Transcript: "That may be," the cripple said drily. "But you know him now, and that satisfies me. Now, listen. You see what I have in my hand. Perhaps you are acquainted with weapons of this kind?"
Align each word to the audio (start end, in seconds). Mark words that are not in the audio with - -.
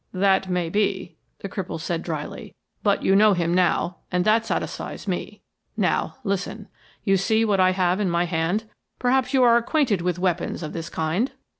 "That 0.15 0.49
may 0.49 0.69
be," 0.71 1.15
the 1.41 1.47
cripple 1.47 1.79
said 1.79 2.01
drily. 2.01 2.55
"But 2.81 3.03
you 3.03 3.15
know 3.15 3.33
him 3.33 3.53
now, 3.53 3.97
and 4.11 4.25
that 4.25 4.47
satisfies 4.47 5.07
me. 5.07 5.43
Now, 5.77 6.15
listen. 6.23 6.69
You 7.03 7.17
see 7.17 7.45
what 7.45 7.59
I 7.59 7.69
have 7.73 7.99
in 7.99 8.09
my 8.09 8.25
hand. 8.25 8.63
Perhaps 8.97 9.31
you 9.31 9.43
are 9.43 9.57
acquainted 9.57 10.01
with 10.01 10.17
weapons 10.17 10.63
of 10.63 10.73
this 10.73 10.89
kind?" 10.89 11.33